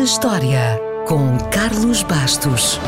[0.00, 2.80] na História, com Carlos Bastos.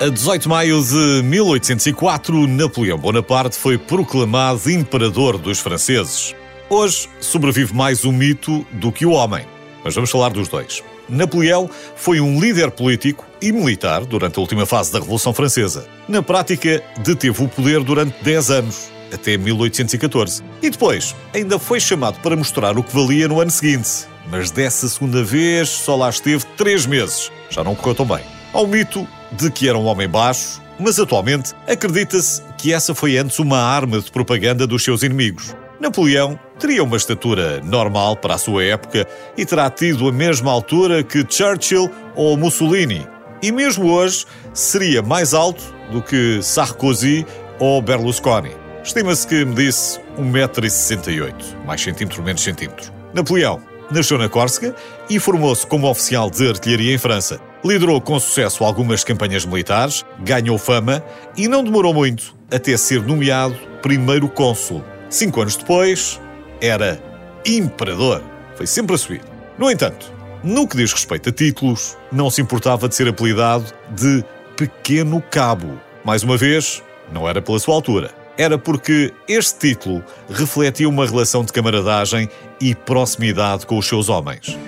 [0.00, 6.34] A 18 de maio de 1804, Napoleão Bonaparte foi proclamado imperador dos franceses.
[6.68, 9.46] Hoje sobrevive mais o mito do que o homem,
[9.84, 10.82] mas vamos falar dos dois.
[11.08, 15.86] Napoleão foi um líder político e militar durante a última fase da Revolução Francesa.
[16.08, 20.42] Na prática, deteve o poder durante 10 anos, até 1814.
[20.60, 24.08] E depois, ainda foi chamado para mostrar o que valia no ano seguinte.
[24.28, 27.30] Mas dessa segunda vez só lá esteve 3 meses.
[27.48, 28.24] Já não correu tão bem.
[28.52, 33.38] Ao mito de que era um homem baixo, mas atualmente acredita-se que essa foi antes
[33.38, 35.54] uma arma de propaganda dos seus inimigos.
[35.78, 41.02] Napoleão teria uma estatura normal para a sua época e terá tido a mesma altura
[41.02, 43.06] que Churchill ou Mussolini.
[43.42, 47.26] E mesmo hoje seria mais alto do que Sarkozy
[47.58, 48.52] ou Berlusconi.
[48.82, 51.34] Estima-se que medisse 1,68m,
[51.66, 52.92] mais centímetro menos centímetro.
[53.12, 54.74] Napoleão nasceu na Córsega
[55.08, 57.40] e formou-se como oficial de artilharia em França.
[57.64, 61.02] Liderou com sucesso algumas campanhas militares, ganhou fama
[61.36, 64.84] e não demorou muito até ser nomeado primeiro cônsul.
[65.08, 66.20] Cinco anos depois,
[66.60, 67.02] era
[67.44, 68.22] imperador.
[68.54, 69.20] Foi sempre a.
[69.58, 70.12] No entanto,
[70.42, 74.24] no que diz respeito a títulos, não se importava de ser apelidado de
[74.56, 75.80] Pequeno Cabo.
[76.04, 78.10] Mais uma vez, não era pela sua altura.
[78.38, 82.28] Era porque este título refletia uma relação de camaradagem
[82.60, 84.58] e proximidade com os seus homens.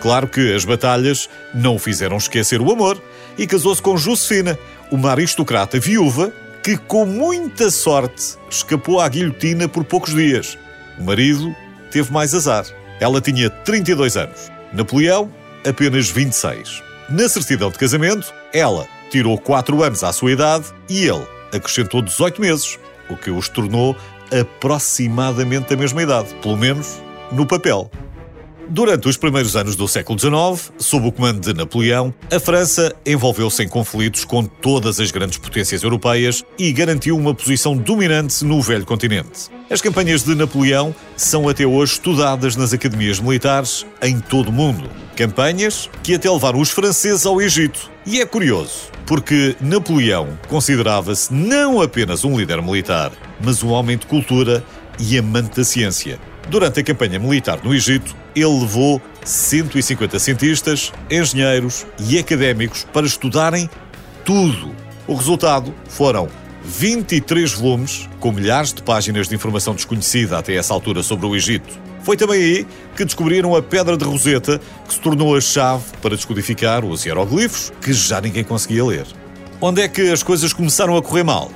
[0.00, 3.00] Claro que as batalhas não o fizeram esquecer o amor
[3.38, 4.58] e casou-se com Josefina,
[4.90, 10.56] uma aristocrata viúva que, com muita sorte, escapou à guilhotina por poucos dias.
[10.98, 11.54] O marido
[11.90, 12.64] teve mais azar.
[13.00, 15.30] Ela tinha 32 anos, Napoleão,
[15.68, 16.82] apenas 26.
[17.08, 22.40] Na certidão de casamento, ela tirou 4 anos à sua idade e ele acrescentou 18
[22.40, 22.78] meses,
[23.10, 23.96] o que os tornou
[24.30, 27.02] aproximadamente da mesma idade, pelo menos
[27.32, 27.90] no papel.
[28.68, 33.62] Durante os primeiros anos do século XIX, sob o comando de Napoleão, a França envolveu-se
[33.62, 38.86] em conflitos com todas as grandes potências europeias e garantiu uma posição dominante no velho
[38.86, 39.50] continente.
[39.68, 44.88] As campanhas de Napoleão são até hoje estudadas nas academias militares em todo o mundo.
[45.16, 47.90] Campanhas que até levaram os franceses ao Egito.
[48.06, 54.06] E é curioso, porque Napoleão considerava-se não apenas um líder militar, mas um homem de
[54.06, 54.64] cultura
[54.98, 56.18] e amante da ciência.
[56.48, 63.70] Durante a campanha militar no Egito, ele levou 150 cientistas, engenheiros e académicos para estudarem
[64.24, 64.74] tudo.
[65.06, 66.28] O resultado foram
[66.64, 71.80] 23 volumes, com milhares de páginas de informação desconhecida até essa altura sobre o Egito.
[72.02, 72.66] Foi também aí
[72.96, 77.72] que descobriram a Pedra de Roseta, que se tornou a chave para descodificar os hieroglifos
[77.80, 79.06] que já ninguém conseguia ler.
[79.60, 81.50] Onde é que as coisas começaram a correr mal?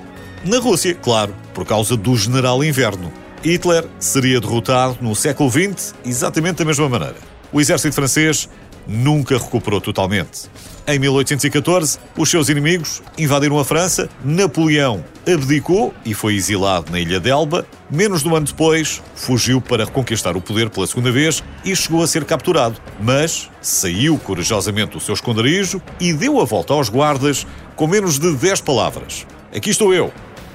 [0.45, 3.13] Na Rússia, claro, por causa do General Inverno.
[3.47, 7.15] Hitler seria derrotado no século XX exatamente da mesma maneira.
[7.53, 8.49] O exército francês
[8.89, 10.51] nunca recuperou totalmente.
[10.85, 17.21] Em 1814, os seus inimigos invadiram a França, Napoleão abdicou e foi exilado na ilha
[17.21, 17.65] de Elba.
[17.89, 22.03] Menos de um ano depois, fugiu para reconquistar o poder pela segunda vez e chegou
[22.03, 22.81] a ser capturado.
[23.01, 27.47] Mas saiu corajosamente do seu esconderijo e deu a volta aos guardas
[27.77, 29.25] com menos de 10 palavras.
[29.55, 30.13] Aqui estou eu.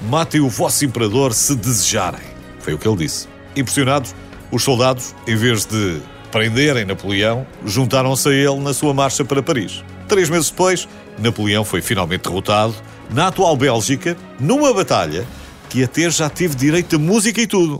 [0.09, 2.30] Matem o vosso imperador se desejarem.
[2.61, 3.27] Foi o que ele disse.
[3.55, 4.15] Impressionados,
[4.51, 6.01] os soldados, em vez de
[6.31, 9.83] prenderem Napoleão, juntaram-se a ele na sua marcha para Paris.
[10.07, 10.87] Três meses depois,
[11.19, 12.75] Napoleão foi finalmente derrotado
[13.09, 15.25] na atual Bélgica, numa batalha
[15.69, 17.79] que até já teve direito a música e tudo.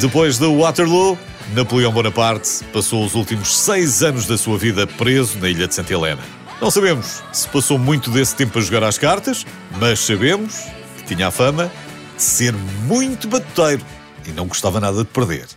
[0.00, 1.16] Depois de Waterloo,
[1.54, 5.92] Napoleão Bonaparte passou os últimos seis anos da sua vida preso na ilha de Santa
[5.92, 6.41] Helena.
[6.62, 9.44] Não sabemos se passou muito desse tempo a jogar às cartas,
[9.80, 10.60] mas sabemos
[10.96, 11.72] que tinha a fama
[12.16, 13.84] de ser muito batuteiro
[14.24, 15.48] e não gostava nada de perder.